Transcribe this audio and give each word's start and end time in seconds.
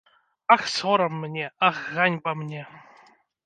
Ах, 0.55 0.63
сорам 0.75 1.13
мне, 1.25 1.45
ах, 1.69 1.77
ганьба 1.93 2.33
мне! 2.41 2.63